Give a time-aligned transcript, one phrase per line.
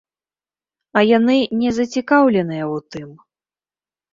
[0.99, 3.09] А яны не зацікаўленыя ў тым.